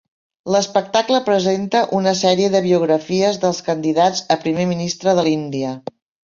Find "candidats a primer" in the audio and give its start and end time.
3.71-4.69